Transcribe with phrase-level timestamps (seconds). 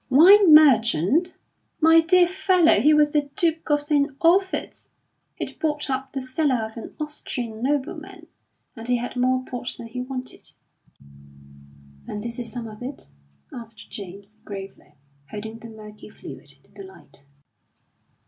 [0.09, 1.35] "Wine merchant!
[1.79, 4.09] My dear fellow, he was the Duke of St.
[4.19, 4.89] Olphert's.
[5.35, 8.25] He'd bought up the cellar of an Austrian nobleman,
[8.75, 10.53] and he had more port than he wanted."
[12.07, 13.11] "And this is some of it?"
[13.53, 14.95] asked James, gravely,
[15.29, 17.23] holding the murky fluid to the light.